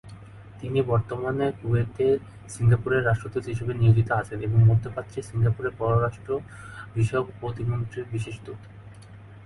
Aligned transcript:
তিনি 0.59 0.79
বর্তমানে 0.81 1.45
কুয়েতে 1.59 2.05
সিঙ্গাপুরের 2.49 3.05
রাষ্ট্রদূত 3.05 3.43
হিসেবে 3.45 3.73
নিয়োজিত 3.73 4.09
আছেন 4.11 4.39
এবং 4.41 4.59
মধ্যপ্রাচ্যে, 4.63 5.19
সিঙ্গাপুরের 5.21 5.73
পররাষ্ট্র 5.77 6.31
বিষয়ক 6.95 7.27
প্রতিমন্ত্রীর 7.39 8.05
বিশেষ 8.11 8.35
দূত। 8.45 8.61